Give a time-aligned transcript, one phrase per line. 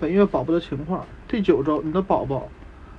[0.00, 1.06] 本月宝宝的情况。
[1.28, 2.48] 第九周，你的宝宝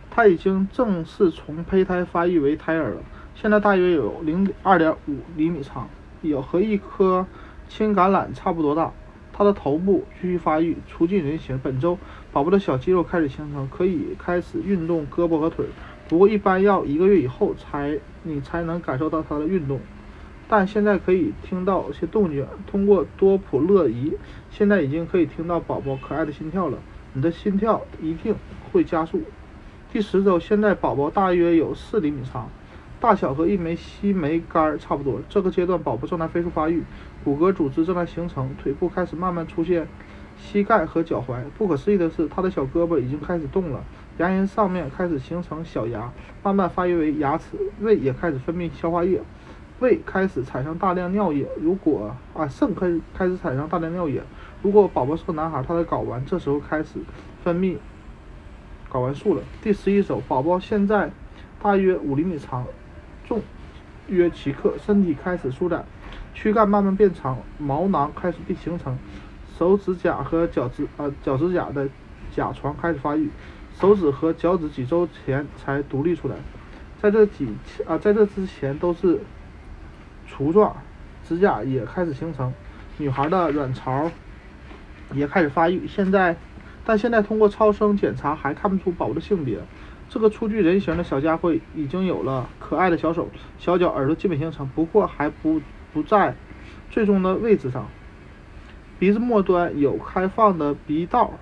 [0.09, 3.01] 他已经正式从胚胎发育为胎儿了，
[3.35, 5.89] 现在大约有零二点五厘米长，
[6.21, 7.27] 有和一颗
[7.67, 8.93] 青橄榄差不多大。
[9.33, 11.59] 他的头部继续发育，雏近人形。
[11.61, 11.99] 本周，
[12.31, 15.65] 宝宝的小肌肉开始形成，可以开始运动胳膊和腿。
[16.07, 19.81] 不过，一般要一个月以后才你才能感受到他的运动。
[20.47, 24.13] 但现在可以听到一些动静，通过多普勒仪，
[24.51, 26.77] 现在已经可以听到宝宝可爱的心跳了。
[27.13, 28.35] 你的心跳一定
[28.71, 29.21] 会加速。
[29.91, 32.49] 第十周，现在宝宝大约有四厘米长。
[32.99, 35.19] 大小和一枚西梅干差不多。
[35.29, 36.81] 这个阶段，宝宝正在飞速发育，
[37.23, 39.87] 骨骼组织正在形成，腿部开始慢慢出现
[40.37, 41.35] 膝盖和脚踝。
[41.57, 43.83] 不可思议的是，他的小胳膊已经开始动了，
[44.17, 47.57] 牙龈上面开始形成小牙，慢慢发育为牙齿。
[47.81, 49.21] 胃也开始分泌消化液，
[49.79, 51.47] 胃开始产生大量尿液。
[51.59, 54.21] 如果啊，肾开始开始产生大量尿液。
[54.61, 56.99] 如果宝宝是个男孩，他的睾丸这时候开始
[57.43, 57.77] 分泌
[58.91, 59.41] 睾丸素了。
[59.61, 61.11] 第十一周，宝宝现在
[61.61, 62.65] 大约五厘米长。
[63.27, 63.41] 重
[64.07, 65.83] 约七克，身体开始舒展，
[66.35, 68.95] 躯干慢慢变长，毛囊开始被形成，
[69.57, 71.89] 手指甲和脚趾呃脚趾甲的
[72.31, 73.31] 甲床开始发育，
[73.79, 76.35] 手指和脚趾几周前才独立出来，
[77.01, 77.47] 在这几
[77.87, 79.19] 啊在这之前都是
[80.27, 80.75] 雏状，
[81.23, 82.53] 指甲也开始形成，
[82.97, 84.09] 女孩的卵巢
[85.13, 86.35] 也开始发育，现在
[86.85, 89.59] 但现在通过超声检查还看不出宝宝的性别。
[90.07, 95.59] 这个初具人形的小家伙已经有了可爱的小手、小脚、耳朵基本形成，不过还不
[95.93, 96.35] 不在
[96.91, 97.87] 最终的位置上。
[98.99, 101.33] 鼻子末端有开放的鼻道，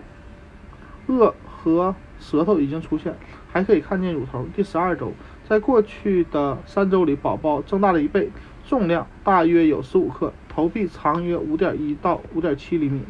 [1.07, 3.15] 颚和舌头已经出现，
[3.51, 4.47] 还可以看见乳头。
[4.55, 5.11] 第十二周，
[5.47, 8.31] 在过去的三周里，宝宝增大了一倍，
[8.67, 13.01] 重量大约有十五克，头臂长约五点一到五点七厘米，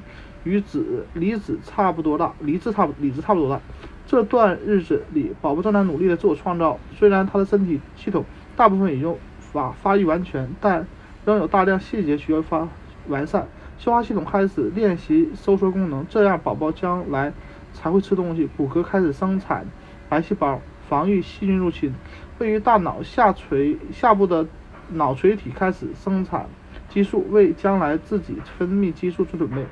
[0.44, 3.62] 与子离子差不多大，离子差不离子差不多大。
[4.06, 6.78] 这段日子里，宝宝正在努力的自我创造。
[6.98, 10.86] 虽然他的身体系统大部分已经发发育完全，但
[11.26, 12.68] 仍有大量细节需要发
[13.08, 13.48] 完善。
[13.78, 17.34] 消化系统开始练习收缩功能，这样宝宝将来
[17.74, 18.50] 才会吃东西。
[18.58, 19.66] 骨骼开始生产
[20.10, 20.60] 白细胞，
[20.90, 21.94] 防御细菌入侵。
[22.40, 24.46] 位于大脑下垂下部的
[24.90, 26.48] 脑垂体开始生产
[26.90, 29.66] 激素，为将来自己分泌激素做准备。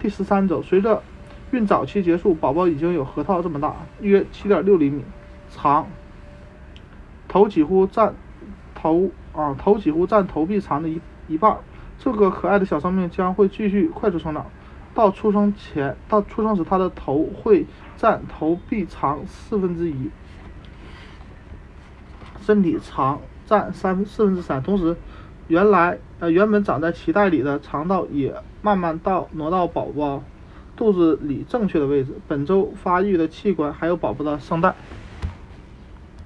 [0.00, 1.02] 第十三周，随着
[1.52, 5.04] 孕早期结束，宝宝已经有核桃这么大，约七点六厘米
[5.50, 5.86] 长，
[7.28, 8.14] 头几乎占
[8.74, 11.58] 头啊头几乎占头臂长的一一半。
[11.96, 14.44] 这个可爱的小生命将会继续快速成长，
[14.94, 17.64] 到出生前到出生时，它的头会
[17.96, 20.10] 占头臂长四分之一，
[22.42, 24.62] 身体长占三分四分之三。
[24.62, 24.96] 同时，
[25.48, 30.22] 原来呃原本长在脐带里的肠道也慢慢到挪到宝宝。
[30.76, 34.74] 肚子里正确的位置，本周发育的器官还有宝宝的声带。